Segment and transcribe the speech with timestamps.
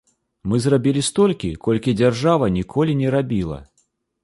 [0.51, 3.63] Мы зрабілі столькі, колькі дзяржава ніколі не рабіла.